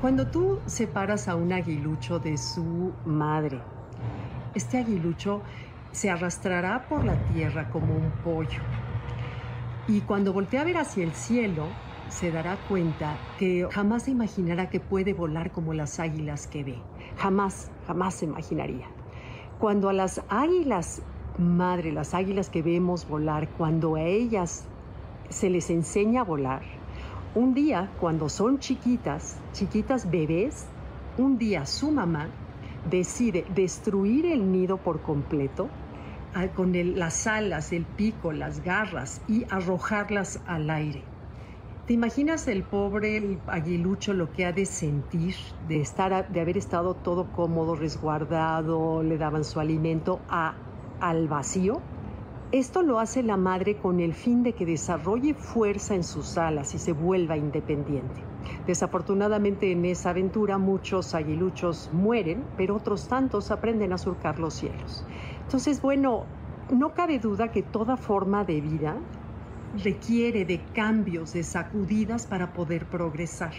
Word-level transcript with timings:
Cuando 0.00 0.28
tú 0.28 0.60
separas 0.66 1.26
a 1.26 1.34
un 1.34 1.52
aguilucho 1.52 2.20
de 2.20 2.38
su 2.38 2.92
madre, 3.04 3.58
este 4.54 4.78
aguilucho 4.78 5.42
se 5.90 6.08
arrastrará 6.08 6.86
por 6.88 7.04
la 7.04 7.16
tierra 7.32 7.68
como 7.70 7.96
un 7.96 8.08
pollo. 8.22 8.60
Y 9.88 10.02
cuando 10.02 10.32
voltea 10.32 10.60
a 10.60 10.64
ver 10.64 10.76
hacia 10.76 11.02
el 11.02 11.14
cielo, 11.14 11.64
se 12.10 12.30
dará 12.30 12.58
cuenta 12.68 13.16
que 13.40 13.66
jamás 13.72 14.04
se 14.04 14.12
imaginará 14.12 14.70
que 14.70 14.78
puede 14.78 15.14
volar 15.14 15.50
como 15.50 15.74
las 15.74 15.98
águilas 15.98 16.46
que 16.46 16.62
ve. 16.62 16.78
Jamás, 17.16 17.72
jamás 17.88 18.14
se 18.14 18.26
imaginaría. 18.26 18.86
Cuando 19.58 19.88
a 19.88 19.92
las 19.92 20.22
águilas, 20.28 21.02
madre, 21.38 21.90
las 21.90 22.14
águilas 22.14 22.50
que 22.50 22.62
vemos 22.62 23.08
volar, 23.08 23.48
cuando 23.48 23.96
a 23.96 24.02
ellas 24.02 24.64
se 25.28 25.50
les 25.50 25.70
enseña 25.70 26.20
a 26.20 26.24
volar, 26.24 26.77
un 27.34 27.54
día, 27.54 27.90
cuando 28.00 28.28
son 28.28 28.58
chiquitas, 28.58 29.36
chiquitas 29.52 30.10
bebés, 30.10 30.66
un 31.18 31.38
día 31.38 31.66
su 31.66 31.90
mamá 31.90 32.28
decide 32.88 33.44
destruir 33.54 34.26
el 34.26 34.50
nido 34.50 34.78
por 34.78 35.02
completo 35.02 35.68
con 36.54 36.72
las 36.96 37.26
alas, 37.26 37.72
el 37.72 37.84
pico, 37.84 38.32
las 38.32 38.62
garras 38.62 39.20
y 39.28 39.44
arrojarlas 39.50 40.40
al 40.46 40.70
aire. 40.70 41.02
¿Te 41.86 41.94
imaginas 41.94 42.46
el 42.48 42.62
pobre 42.62 43.38
aguilucho 43.46 44.12
lo 44.12 44.30
que 44.32 44.44
ha 44.44 44.52
de 44.52 44.66
sentir 44.66 45.34
de 45.66 45.80
estar 45.80 46.28
de 46.28 46.40
haber 46.40 46.58
estado 46.58 46.94
todo 46.94 47.32
cómodo, 47.32 47.74
resguardado, 47.74 49.02
le 49.02 49.16
daban 49.16 49.42
su 49.42 49.58
alimento 49.58 50.20
a, 50.28 50.54
al 51.00 51.28
vacío? 51.28 51.80
Esto 52.50 52.80
lo 52.80 52.98
hace 52.98 53.22
la 53.22 53.36
madre 53.36 53.76
con 53.76 54.00
el 54.00 54.14
fin 54.14 54.42
de 54.42 54.54
que 54.54 54.64
desarrolle 54.64 55.34
fuerza 55.34 55.94
en 55.94 56.02
sus 56.02 56.38
alas 56.38 56.74
y 56.74 56.78
se 56.78 56.92
vuelva 56.92 57.36
independiente. 57.36 58.22
Desafortunadamente 58.66 59.70
en 59.70 59.84
esa 59.84 60.10
aventura 60.10 60.56
muchos 60.56 61.14
aguiluchos 61.14 61.90
mueren, 61.92 62.42
pero 62.56 62.76
otros 62.76 63.06
tantos 63.06 63.50
aprenden 63.50 63.92
a 63.92 63.98
surcar 63.98 64.38
los 64.38 64.54
cielos. 64.54 65.04
Entonces, 65.42 65.82
bueno, 65.82 66.24
no 66.70 66.94
cabe 66.94 67.18
duda 67.18 67.48
que 67.48 67.62
toda 67.62 67.98
forma 67.98 68.44
de 68.44 68.62
vida 68.62 68.96
requiere 69.82 70.44
de 70.44 70.60
cambios, 70.74 71.32
de 71.32 71.42
sacudidas 71.42 72.26
para 72.26 72.52
poder 72.52 72.86
progresar. 72.86 73.52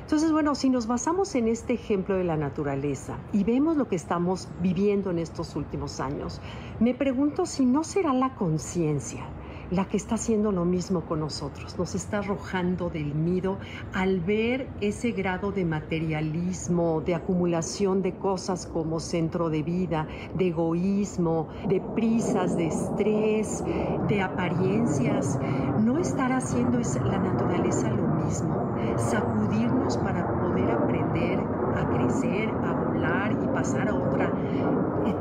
Entonces, 0.00 0.32
bueno, 0.32 0.54
si 0.54 0.70
nos 0.70 0.86
basamos 0.86 1.34
en 1.34 1.48
este 1.48 1.74
ejemplo 1.74 2.16
de 2.16 2.24
la 2.24 2.36
naturaleza 2.36 3.18
y 3.32 3.44
vemos 3.44 3.76
lo 3.76 3.88
que 3.88 3.96
estamos 3.96 4.48
viviendo 4.60 5.10
en 5.10 5.18
estos 5.18 5.56
últimos 5.56 6.00
años, 6.00 6.40
me 6.80 6.94
pregunto 6.94 7.46
si 7.46 7.64
no 7.64 7.84
será 7.84 8.12
la 8.12 8.34
conciencia 8.34 9.24
la 9.70 9.86
que 9.86 9.96
está 9.96 10.16
haciendo 10.16 10.52
lo 10.52 10.64
mismo 10.64 11.02
con 11.02 11.20
nosotros, 11.20 11.78
nos 11.78 11.94
está 11.94 12.18
arrojando 12.18 12.90
del 12.90 13.24
nido 13.24 13.58
al 13.92 14.20
ver 14.20 14.68
ese 14.80 15.12
grado 15.12 15.52
de 15.52 15.64
materialismo, 15.64 17.00
de 17.00 17.14
acumulación 17.14 18.02
de 18.02 18.14
cosas 18.14 18.66
como 18.66 19.00
centro 19.00 19.50
de 19.50 19.62
vida, 19.62 20.06
de 20.34 20.48
egoísmo, 20.48 21.48
de 21.68 21.80
prisas, 21.80 22.56
de 22.56 22.66
estrés, 22.66 23.64
de 24.08 24.22
apariencias. 24.22 25.38
No 25.82 25.98
estar 25.98 26.32
haciendo 26.32 26.78
es 26.78 26.94
la 27.02 27.18
naturaleza 27.18 27.90
lo 27.90 28.06
mismo, 28.24 28.74
sacudirnos 28.96 29.96
para 29.98 30.40
poder 30.40 30.70
aprender 30.70 31.38
a 31.76 31.88
crecer, 31.88 32.48
a 32.48 32.72
volar 32.72 33.32
y 33.32 33.46
pasar 33.48 33.88
a 33.88 33.94
otra 33.94 34.32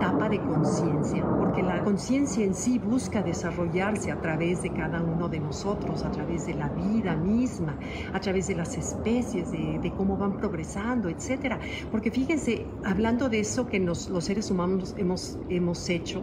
etapa 0.00 0.30
de 0.30 0.40
conciencia, 0.40 1.22
porque 1.38 1.62
la 1.62 1.84
conciencia 1.84 2.42
en 2.42 2.54
sí 2.54 2.78
busca 2.78 3.22
desarrollarse 3.22 4.10
a 4.10 4.18
través 4.18 4.62
de 4.62 4.70
cada 4.70 5.02
uno 5.02 5.28
de 5.28 5.40
nosotros, 5.40 6.04
a 6.04 6.10
través 6.10 6.46
de 6.46 6.54
la 6.54 6.70
vida 6.70 7.14
misma, 7.16 7.76
a 8.14 8.18
través 8.18 8.46
de 8.46 8.54
las 8.54 8.78
especies, 8.78 9.52
de, 9.52 9.92
cómo 9.98 10.16
van 10.16 10.38
progresando, 10.38 11.10
etcétera. 11.10 11.60
Porque 11.90 12.10
fíjense, 12.10 12.64
hablando 12.82 13.28
de 13.28 13.40
eso 13.40 13.66
que 13.66 13.78
los 13.78 14.08
seres 14.20 14.50
humanos 14.50 14.94
hemos, 14.96 15.38
hemos 15.50 15.86
hecho, 15.90 16.22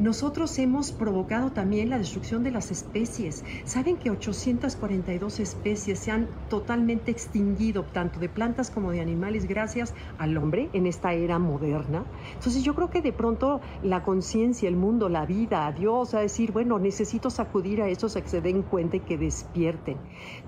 nosotros 0.00 0.58
hemos 0.58 0.92
provocado 0.92 1.52
también 1.52 1.90
la 1.90 1.98
destrucción 1.98 2.42
de 2.42 2.50
las 2.50 2.70
especies. 2.70 3.44
¿Saben 3.64 3.98
que 3.98 4.10
842 4.10 5.40
especies 5.40 5.98
se 5.98 6.12
han 6.12 6.28
totalmente 6.48 7.10
extinguido, 7.10 7.84
tanto 7.84 8.20
de 8.20 8.30
plantas 8.30 8.70
como 8.70 8.90
de 8.90 9.02
animales, 9.02 9.46
gracias 9.46 9.92
al 10.16 10.34
hombre 10.38 10.70
en 10.72 10.86
esta 10.86 11.12
era 11.12 11.38
moderna? 11.38 12.04
Entonces 12.34 12.62
yo 12.62 12.74
creo 12.74 12.88
que 12.88 13.02
de 13.02 13.17
pronto 13.18 13.60
la 13.82 14.02
conciencia, 14.02 14.66
el 14.66 14.76
mundo, 14.76 15.10
la 15.10 15.26
vida, 15.26 15.70
Dios, 15.72 16.14
a 16.14 16.20
decir, 16.20 16.52
bueno, 16.52 16.78
necesito 16.78 17.28
sacudir 17.28 17.82
a 17.82 17.88
esos 17.88 18.16
a 18.16 18.22
que 18.22 18.28
se 18.28 18.40
den 18.40 18.62
cuenta 18.62 18.96
y 18.96 19.00
que 19.00 19.18
despierten. 19.18 19.98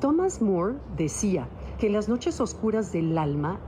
Thomas 0.00 0.40
Moore 0.40 0.78
decía 0.96 1.46
que 1.78 1.90
las 1.90 2.08
noches 2.08 2.40
oscuras 2.40 2.92
del 2.92 3.16
alma 3.18 3.60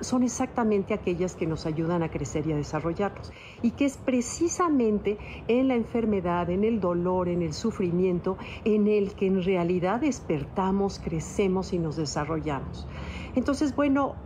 son 0.00 0.22
exactamente 0.22 0.94
aquellas 0.94 1.36
que 1.36 1.46
nos 1.46 1.66
ayudan 1.66 2.02
a 2.02 2.10
crecer 2.10 2.46
y 2.46 2.52
a 2.52 2.56
desarrollarnos. 2.56 3.32
Y 3.62 3.72
que 3.72 3.84
es 3.84 3.96
precisamente 3.96 5.18
en 5.46 5.68
la 5.68 5.74
enfermedad, 5.74 6.50
en 6.50 6.64
el 6.64 6.80
dolor, 6.80 7.28
en 7.28 7.42
el 7.42 7.52
sufrimiento, 7.52 8.36
en 8.64 8.88
el 8.88 9.14
que 9.14 9.26
en 9.26 9.42
realidad 9.42 10.00
despertamos, 10.00 10.98
crecemos 10.98 11.72
y 11.72 11.78
nos 11.78 11.96
desarrollamos. 11.96 12.88
Entonces, 13.34 13.76
bueno, 13.76 14.16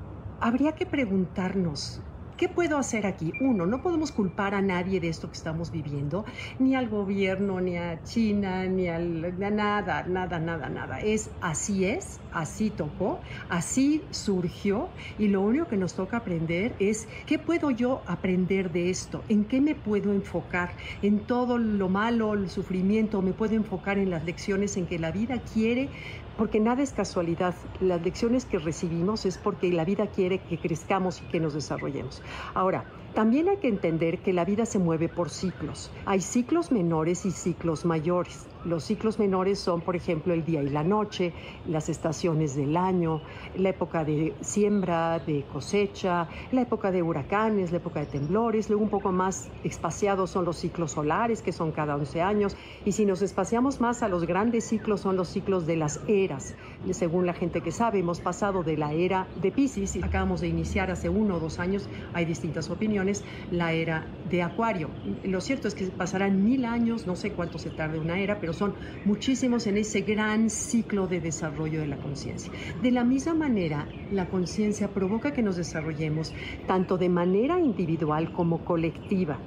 habría 0.41 0.73
que 0.73 0.87
preguntarnos, 0.87 2.01
¿Qué 2.37 2.49
puedo 2.49 2.79
hacer 2.79 3.07
aquí? 3.07 3.37
Uno, 3.39 3.65
no 3.65 3.81
podemos 3.81 4.11
culpar 4.11 4.57
a 4.57 4.63
nadie 4.63 4.99
de 4.99 5.09
esto 5.09 5.29
que 5.31 5.37
estamos 5.37 5.71
viviendo, 5.71 6.25
ni 6.59 6.75
al 6.75 6.89
gobierno, 6.89 7.61
ni 7.61 7.77
a 7.77 8.03
China, 8.03 8.67
ni 8.67 8.89
a 8.89 8.99
nada, 8.99 10.03
nada, 10.09 10.41
nada, 10.41 10.69
nada. 10.69 10.99
Es 11.01 11.37
así 11.41 11.85
es, 11.85 12.25
así 12.33 12.73
tocó, 12.73 13.23
así 13.49 14.09
surgió 14.11 14.95
y 15.17 15.29
lo 15.29 15.43
único 15.43 15.69
que 15.69 15.77
nos 15.77 15.95
toca 15.95 16.17
aprender 16.17 16.75
es 16.81 17.07
qué 17.25 17.39
puedo 17.39 17.71
yo 17.71 18.03
aprender 18.09 18.73
de 18.73 18.91
esto, 18.91 19.25
en 19.29 19.47
qué 19.47 19.61
me 19.61 19.77
puedo 19.77 20.13
enfocar, 20.13 20.75
en 21.03 21.27
todo 21.27 21.57
lo 21.59 21.89
malo, 21.89 22.35
el 22.35 22.51
sufrimiento, 22.51 23.23
me 23.23 23.35
puedo 23.35 23.55
enfocar 23.55 23.99
en 23.99 24.11
las 24.11 24.25
lecciones 24.25 24.77
en 24.77 24.87
que 24.87 24.99
la 24.99 25.13
vida 25.13 25.45
quiere 25.45 25.93
porque 26.37 26.61
nada 26.61 26.83
es 26.83 26.93
casualidad. 26.93 27.55
Las 27.81 28.03
lecciones 28.03 28.45
que 28.45 28.59
recibimos 28.59 29.27
es 29.27 29.39
porque 29.39 29.71
la 29.73 29.85
vida 29.85 30.07
quiere 30.09 30.39
que 30.39 30.59
crezcamos 30.59 31.23
y 31.23 31.27
que 31.27 31.41
nos 31.41 31.55
desarrollemos. 31.55 32.23
Ahora, 32.55 32.85
también 33.15 33.49
hay 33.49 33.59
que 33.59 33.69
entender 33.69 34.19
que 34.19 34.33
la 34.33 34.45
vida 34.45 34.67
se 34.67 34.79
mueve 34.79 35.09
por 35.09 35.31
ciclos. 35.31 35.91
Hay 36.05 36.21
ciclos 36.21 36.73
menores 36.73 37.25
y 37.25 37.31
ciclos 37.31 37.85
mayores. 37.85 38.47
Los 38.65 38.85
ciclos 38.85 39.19
menores 39.19 39.59
son, 39.59 39.83
por 39.83 39.95
ejemplo, 39.95 40.33
el 40.33 40.45
día 40.45 40.63
y 40.63 40.71
la 40.71 40.83
noche, 40.83 41.33
las 41.69 41.89
estaciones 41.89 42.57
del 42.57 42.77
año, 42.77 43.21
la 43.57 43.69
época 43.69 44.05
de 44.05 44.35
siembra, 44.41 45.19
de 45.19 45.45
cosecha, 45.53 46.29
la 46.51 46.63
época 46.63 46.91
de 46.91 47.03
huracanes, 47.03 47.73
la 47.73 47.77
época 47.77 48.01
de 48.01 48.07
temblores. 48.07 48.71
Luego 48.71 48.83
un 48.83 48.91
poco 48.91 49.13
más 49.13 49.49
espaciados 49.65 50.31
son 50.31 50.47
los 50.47 50.57
ciclos 50.57 50.93
solares, 50.93 51.43
que 51.43 51.53
son 51.53 51.73
cada 51.73 51.95
11 51.95 52.23
años. 52.23 52.57
Y 52.87 52.93
si 52.93 53.05
nos 53.05 53.21
espaciamos 53.21 53.81
más 53.81 54.03
a 54.03 54.09
los 54.09 54.27
grandes 54.27 54.65
ciclos, 54.65 55.03
son 55.03 55.17
los 55.17 55.29
ciclos 55.29 55.67
de 55.67 55.77
las 55.77 56.01
eras. 56.09 56.55
Según 56.91 57.27
la 57.27 57.35
gente 57.35 57.61
que 57.61 57.71
sabe, 57.71 57.99
hemos 57.99 58.21
pasado 58.21 58.63
de 58.63 58.77
la 58.77 58.93
era 58.93 59.27
de 59.43 59.53
Pisces 59.53 59.97
y 59.97 60.03
acabamos 60.03 60.41
de 60.41 60.49
iniciar 60.49 60.91
hace 60.91 61.09
uno 61.11 61.37
o 61.37 61.41
dos 61.41 61.59
años, 61.59 61.89
hay 62.15 62.25
distintas 62.25 62.71
opiniones, 62.71 63.04
la 63.51 63.73
era 63.73 64.07
de 64.31 64.43
Acuario. 64.43 64.91
Lo 65.25 65.41
cierto 65.41 65.69
es 65.69 65.75
que 65.75 65.87
pasarán 65.87 66.45
mil 66.45 66.65
años, 66.65 67.07
no 67.07 67.17
sé 67.17 67.33
cuánto 67.33 67.59
se 67.59 67.71
tarde 67.71 67.99
una 67.99 68.19
era, 68.19 68.41
pero 68.41 68.53
son 68.53 68.75
muchísimos 69.05 69.67
en 69.67 69.77
ese 69.77 70.03
gran 70.03 70.51
ciclo 70.51 71.07
de 71.07 71.21
desarrollo 71.21 71.81
de 71.81 71.87
la 71.87 71.97
conciencia. 71.97 72.53
De 72.83 72.91
la 72.91 73.05
misma 73.05 73.35
manera, 73.35 73.87
la 74.11 74.29
conciencia 74.29 74.89
provoca 74.89 75.33
que 75.33 75.43
nos 75.43 75.57
desarrollemos 75.57 76.33
tanto 76.67 76.99
de 76.99 77.09
manera 77.09 77.59
individual 77.61 78.33
como 78.33 78.65
colectiva. 78.65 79.39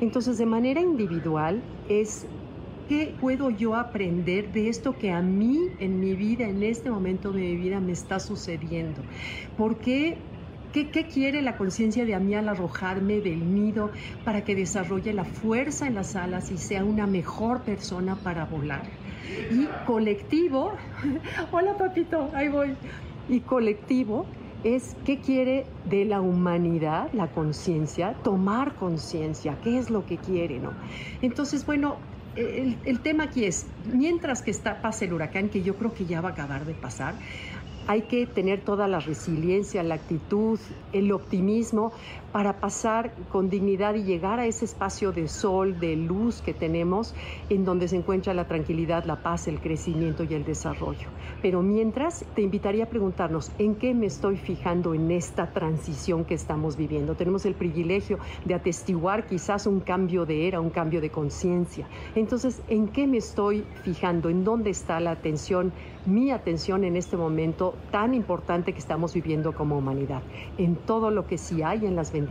Entonces, 0.00 0.38
de 0.38 0.46
manera 0.46 0.80
individual 0.80 1.62
es 1.88 2.26
¿Qué 2.88 3.14
puedo 3.18 3.48
yo 3.48 3.76
aprender 3.76 4.52
de 4.52 4.68
esto 4.68 4.98
que 4.98 5.10
a 5.10 5.22
mí 5.22 5.58
en 5.80 6.00
mi 6.00 6.14
vida, 6.14 6.46
en 6.46 6.62
este 6.62 6.90
momento 6.90 7.32
de 7.32 7.40
mi 7.40 7.56
vida, 7.56 7.80
me 7.80 7.92
está 7.92 8.20
sucediendo? 8.20 9.00
¿Por 9.56 9.78
qué 9.78 10.18
¿Qué, 10.74 11.06
quiere 11.06 11.40
la 11.40 11.56
conciencia 11.56 12.04
de 12.04 12.18
mí 12.18 12.34
al 12.34 12.48
arrojarme 12.48 13.20
del 13.20 13.54
nido 13.54 13.92
para 14.24 14.42
que 14.42 14.56
desarrolle 14.56 15.12
la 15.12 15.22
fuerza 15.22 15.86
en 15.86 15.94
las 15.94 16.16
alas 16.16 16.50
y 16.50 16.58
sea 16.58 16.84
una 16.84 17.06
mejor 17.06 17.60
persona 17.60 18.16
para 18.16 18.44
volar? 18.46 18.82
Y 19.52 19.68
colectivo, 19.86 20.72
hola 21.52 21.78
papito, 21.78 22.28
ahí 22.34 22.48
voy. 22.48 22.74
Y 23.28 23.38
colectivo 23.38 24.26
es 24.64 24.96
qué 25.04 25.20
quiere 25.20 25.64
de 25.84 26.06
la 26.06 26.20
humanidad, 26.20 27.08
la 27.12 27.28
conciencia, 27.28 28.14
tomar 28.24 28.74
conciencia, 28.74 29.56
qué 29.62 29.78
es 29.78 29.90
lo 29.90 30.04
que 30.04 30.18
quiere, 30.18 30.58
¿no? 30.58 30.72
Entonces, 31.22 31.64
bueno, 31.66 31.98
el, 32.34 32.76
el, 32.84 32.98
tema 32.98 33.24
aquí 33.24 33.44
es, 33.44 33.66
mientras 33.92 34.42
que 34.42 34.50
está, 34.50 34.82
pasa 34.82 35.04
el 35.04 35.12
huracán, 35.12 35.50
que 35.50 35.62
yo 35.62 35.76
creo 35.76 35.94
que 35.94 36.04
ya 36.04 36.20
va 36.20 36.30
a 36.30 36.32
acabar 36.32 36.64
de 36.64 36.74
pasar, 36.74 37.14
hay 37.86 38.02
que 38.02 38.26
tener 38.26 38.62
toda 38.62 38.88
la 38.88 39.00
resiliencia, 39.00 39.82
la 39.82 39.96
actitud, 39.96 40.58
el 40.92 41.12
optimismo 41.12 41.92
para 42.34 42.54
pasar 42.54 43.12
con 43.30 43.48
dignidad 43.48 43.94
y 43.94 44.02
llegar 44.02 44.40
a 44.40 44.46
ese 44.46 44.64
espacio 44.64 45.12
de 45.12 45.28
sol, 45.28 45.78
de 45.78 45.94
luz 45.94 46.42
que 46.42 46.52
tenemos, 46.52 47.14
en 47.48 47.64
donde 47.64 47.86
se 47.86 47.94
encuentra 47.94 48.34
la 48.34 48.48
tranquilidad, 48.48 49.04
la 49.04 49.22
paz, 49.22 49.46
el 49.46 49.60
crecimiento 49.60 50.24
y 50.24 50.34
el 50.34 50.44
desarrollo. 50.44 51.06
Pero 51.42 51.62
mientras, 51.62 52.24
te 52.34 52.42
invitaría 52.42 52.84
a 52.84 52.88
preguntarnos, 52.88 53.52
¿en 53.58 53.76
qué 53.76 53.94
me 53.94 54.06
estoy 54.06 54.36
fijando 54.36 54.94
en 54.94 55.12
esta 55.12 55.52
transición 55.52 56.24
que 56.24 56.34
estamos 56.34 56.76
viviendo? 56.76 57.14
Tenemos 57.14 57.46
el 57.46 57.54
privilegio 57.54 58.18
de 58.44 58.54
atestiguar 58.54 59.26
quizás 59.28 59.68
un 59.68 59.78
cambio 59.78 60.26
de 60.26 60.48
era, 60.48 60.60
un 60.60 60.70
cambio 60.70 61.00
de 61.00 61.10
conciencia. 61.10 61.86
Entonces, 62.16 62.62
¿en 62.66 62.88
qué 62.88 63.06
me 63.06 63.18
estoy 63.18 63.62
fijando? 63.84 64.28
¿En 64.28 64.42
dónde 64.42 64.70
está 64.70 64.98
la 64.98 65.12
atención? 65.12 65.72
mi 66.06 66.30
atención 66.30 66.84
en 66.84 66.96
este 66.96 67.16
momento 67.16 67.74
tan 67.90 68.14
importante 68.14 68.72
que 68.72 68.78
estamos 68.78 69.14
viviendo 69.14 69.54
como 69.54 69.78
humanidad. 69.78 70.22
En 70.58 70.76
todo 70.76 71.10
lo 71.10 71.26
que 71.26 71.38
sí 71.38 71.62
hay, 71.62 71.86
en 71.86 71.96
las 71.96 72.12
bendiciones, 72.12 72.23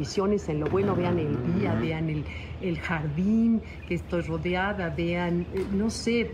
en 0.47 0.59
lo 0.59 0.67
bueno, 0.67 0.95
vean 0.95 1.19
el 1.19 1.37
día, 1.55 1.73
vean 1.75 2.09
el, 2.09 2.23
el 2.61 2.79
jardín 2.79 3.61
que 3.87 3.95
estoy 3.95 4.21
rodeada, 4.21 4.89
vean, 4.89 5.45
eh, 5.53 5.65
no 5.71 5.89
sé, 5.89 6.31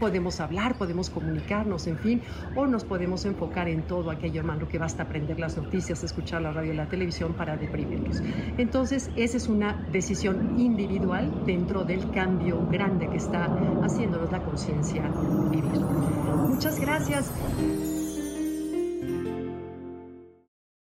podemos 0.00 0.40
hablar, 0.40 0.76
podemos 0.76 1.10
comunicarnos, 1.10 1.86
en 1.86 1.96
fin, 1.96 2.22
o 2.56 2.66
nos 2.66 2.84
podemos 2.84 3.24
enfocar 3.24 3.68
en 3.68 3.82
todo 3.82 4.10
aquello, 4.10 4.40
hermano, 4.40 4.66
que 4.66 4.76
basta 4.76 5.04
aprender 5.04 5.38
las 5.38 5.56
noticias, 5.56 6.02
escuchar 6.02 6.42
la 6.42 6.52
radio 6.52 6.72
y 6.72 6.76
la 6.76 6.86
televisión 6.86 7.34
para 7.34 7.56
deprimirnos. 7.56 8.20
Entonces, 8.58 9.10
esa 9.14 9.36
es 9.36 9.48
una 9.48 9.86
decisión 9.92 10.58
individual 10.58 11.30
dentro 11.46 11.84
del 11.84 12.10
cambio 12.10 12.66
grande 12.68 13.08
que 13.08 13.18
está 13.18 13.44
haciéndonos 13.84 14.32
la 14.32 14.40
conciencia 14.40 15.04
vivir. 15.50 15.80
Muchas 16.48 16.80
gracias. 16.80 17.30